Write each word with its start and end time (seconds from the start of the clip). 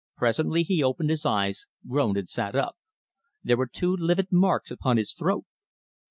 Presently 0.17 0.63
he 0.63 0.81
opened 0.81 1.11
his 1.11 1.27
eyes, 1.27 1.67
groaned 1.87 2.17
and 2.17 2.27
sat 2.27 2.55
up. 2.55 2.75
There 3.43 3.55
were 3.55 3.67
two 3.71 3.95
livid 3.95 4.31
marks 4.31 4.71
upon 4.71 4.97
his 4.97 5.13
throat. 5.13 5.45